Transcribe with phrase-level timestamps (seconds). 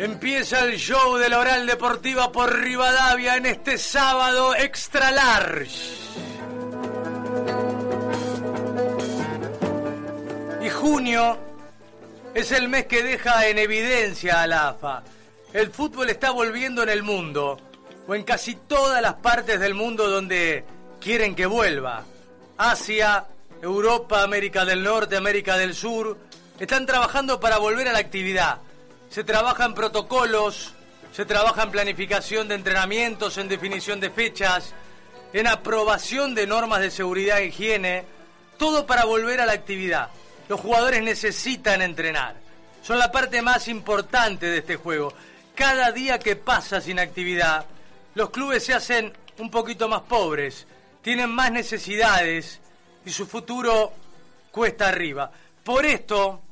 [0.00, 5.68] Empieza el show de la Oral Deportiva por Rivadavia en este sábado extra large.
[10.62, 11.36] Y junio
[12.32, 15.02] es el mes que deja en evidencia a la AFA.
[15.52, 17.58] El fútbol está volviendo en el mundo,
[18.08, 20.64] o en casi todas las partes del mundo donde
[20.98, 22.04] quieren que vuelva.
[22.56, 23.26] Asia,
[23.60, 26.16] Europa, América del Norte, América del Sur,
[26.58, 28.60] están trabajando para volver a la actividad
[29.10, 30.72] se trabaja en protocolos,
[31.12, 34.72] se trabaja en planificación de entrenamientos, en definición de fechas,
[35.32, 38.04] en aprobación de normas de seguridad e higiene,
[38.56, 40.10] todo para volver a la actividad.
[40.48, 42.36] Los jugadores necesitan entrenar.
[42.82, 45.12] Son la parte más importante de este juego.
[45.56, 47.66] Cada día que pasa sin actividad,
[48.14, 50.66] los clubes se hacen un poquito más pobres,
[51.02, 52.60] tienen más necesidades
[53.04, 53.92] y su futuro
[54.52, 55.30] cuesta arriba.
[55.64, 56.42] Por esto,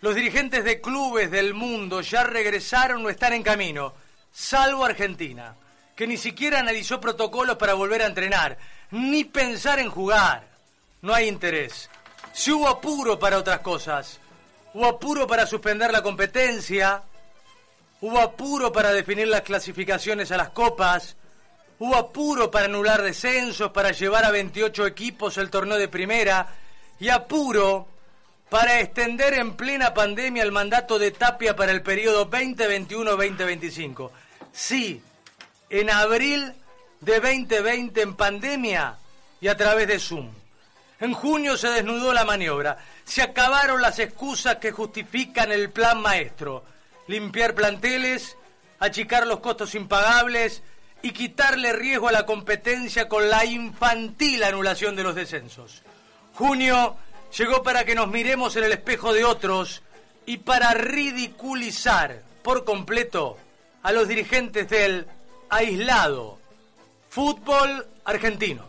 [0.00, 3.94] los dirigentes de clubes del mundo ya regresaron o están en camino,
[4.32, 5.56] salvo Argentina,
[5.96, 8.58] que ni siquiera analizó protocolos para volver a entrenar,
[8.92, 10.46] ni pensar en jugar.
[11.02, 11.90] No hay interés.
[12.32, 14.20] Si hubo apuro para otras cosas,
[14.74, 17.02] hubo apuro para suspender la competencia,
[18.00, 21.16] hubo apuro para definir las clasificaciones a las copas,
[21.80, 26.54] hubo apuro para anular descensos, para llevar a 28 equipos el torneo de primera,
[27.00, 27.88] y apuro
[28.50, 34.10] para extender en plena pandemia el mandato de Tapia para el periodo 2021-2025.
[34.52, 35.02] Sí,
[35.70, 36.54] en abril
[37.00, 38.96] de 2020 en pandemia
[39.40, 40.30] y a través de Zoom.
[41.00, 42.78] En junio se desnudó la maniobra.
[43.04, 46.64] Se acabaron las excusas que justifican el plan maestro.
[47.06, 48.36] Limpiar planteles,
[48.80, 50.62] achicar los costos impagables
[51.02, 55.82] y quitarle riesgo a la competencia con la infantil anulación de los descensos.
[56.34, 56.96] Junio
[57.36, 59.82] llegó para que nos miremos en el espejo de otros
[60.26, 63.36] y para ridiculizar por completo
[63.82, 65.06] a los dirigentes del
[65.48, 66.38] aislado
[67.08, 68.68] fútbol argentino.